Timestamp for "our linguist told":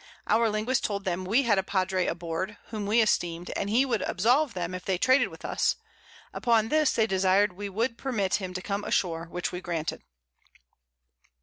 0.25-1.03